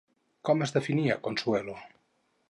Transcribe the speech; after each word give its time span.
Com 0.49 0.63
es 0.67 0.73
definia 0.77 1.17
Consuelo? 1.27 1.77